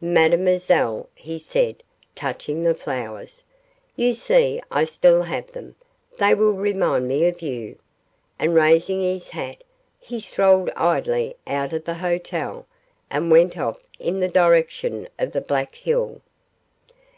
[0.00, 1.82] 'Mademoiselle,' he said,
[2.14, 3.44] touching the flowers,
[3.94, 5.74] 'you see I still have them
[6.18, 7.76] they will remind me of you,'
[8.38, 9.62] and raising his hat
[10.00, 12.64] he strolled idly out of the hotel,
[13.10, 16.22] and went off in the direction of the Black Hill.